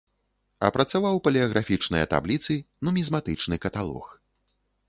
[0.69, 2.57] Апрацаваў палеаграфічныя табліцы,
[2.89, 4.05] нумізматычны каталог.